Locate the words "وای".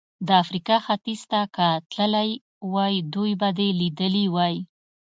2.73-2.95, 4.35-4.55